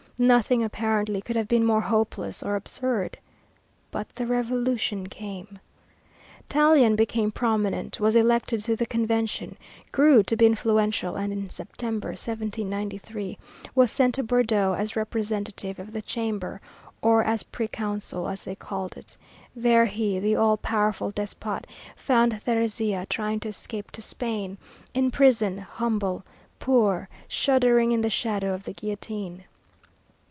Nothing, 0.19 0.63
apparently, 0.63 1.19
could 1.19 1.35
have 1.35 1.47
been 1.47 1.65
more 1.65 1.81
hopeless 1.81 2.43
or 2.43 2.55
absurd. 2.55 3.17
But 3.89 4.07
the 4.13 4.27
Revolution 4.27 5.07
came. 5.07 5.57
Tallien 6.47 6.95
became 6.95 7.31
prominent, 7.31 7.99
was 7.99 8.15
elected 8.15 8.61
to 8.65 8.75
the 8.75 8.85
Convention, 8.85 9.57
grew 9.91 10.21
to 10.21 10.35
be 10.35 10.45
influential, 10.45 11.15
and 11.15 11.33
in 11.33 11.49
September, 11.49 12.09
1793, 12.09 13.39
was 13.73 13.89
sent 13.91 14.13
to 14.13 14.21
Bordeaux, 14.21 14.75
as 14.77 14.95
representative 14.95 15.79
of 15.79 15.91
the 15.91 16.03
Chamber, 16.03 16.61
or 17.01 17.23
as 17.23 17.41
proconsul, 17.41 18.27
as 18.27 18.43
they 18.43 18.53
called 18.53 18.95
it. 18.97 19.17
There 19.55 19.87
he, 19.87 20.19
the 20.19 20.35
all 20.35 20.55
powerful 20.57 21.09
despot, 21.09 21.61
found 21.95 22.33
Thérézia, 22.33 23.09
trying 23.09 23.39
to 23.39 23.49
escape 23.49 23.89
to 23.93 24.03
Spain, 24.03 24.59
in 24.93 25.09
prison, 25.09 25.57
humble, 25.57 26.23
poor, 26.59 27.09
shuddering 27.27 27.91
in 27.91 28.01
the 28.01 28.09
shadow 28.11 28.53
of 28.53 28.65
the 28.65 28.73
guillotine. 28.73 29.45